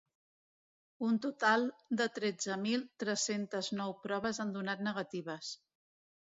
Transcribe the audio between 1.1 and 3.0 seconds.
total de tretze mil